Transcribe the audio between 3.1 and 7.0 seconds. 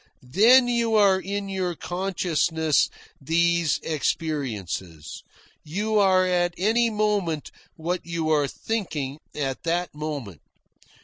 these experiences. You are at any